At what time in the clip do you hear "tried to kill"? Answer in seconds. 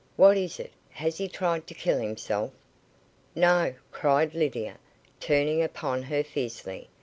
1.27-1.99